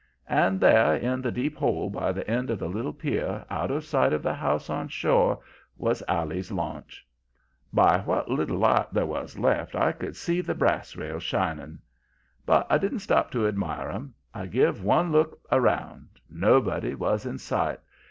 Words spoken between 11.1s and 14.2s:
shining. "But I didn't stop to admire 'em.